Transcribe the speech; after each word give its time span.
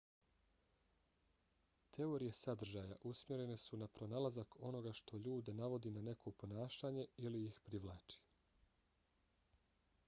teorije 1.97 2.31
sadržaja 2.39 2.97
usmjerene 3.09 3.57
su 3.65 3.79
na 3.83 3.89
pronalazak 3.99 4.57
onoga 4.71 4.95
što 5.01 5.21
ljude 5.27 5.57
navodi 5.59 5.93
na 5.99 6.05
neko 6.09 6.35
ponašanje 6.45 7.07
ili 7.27 7.45
ih 7.45 7.59
privlači 7.69 8.21